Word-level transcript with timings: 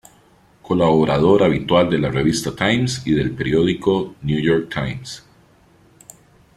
Colaborador 0.63 1.43
habitual 1.43 1.87
de 1.91 1.99
la 1.99 2.09
revista 2.09 2.55
"Times" 2.55 3.03
y 3.05 3.11
del 3.11 3.35
periódico 3.35 4.15
"New 4.23 4.39
York 4.41 4.73
Times". 4.73 5.23